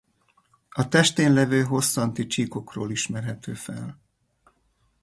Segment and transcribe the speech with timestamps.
[0.69, 3.99] A testén levő hosszanti csíkokról ismerhető fel.